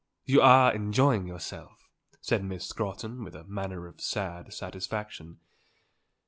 [0.25, 1.87] You are enjoying yourself,"
[2.21, 5.41] said Miss Scrotton with a manner of sad satisfaction.